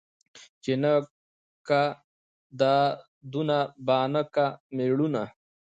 [0.31, 0.93] ـ چې نه
[1.67, 1.83] کا
[2.59, 3.57] دادونه
[3.87, 5.23] بانه کا مېړونه.